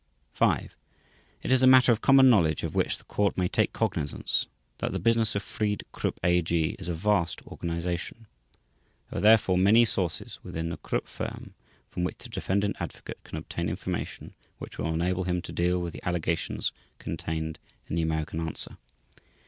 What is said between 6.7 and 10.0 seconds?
is a vast organisation. There are, therefore, many